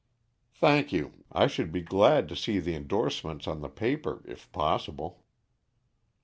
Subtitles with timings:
[0.55, 1.23] "Thank you.
[1.31, 5.23] I should be glad to see the indorsements on the paper, if possible."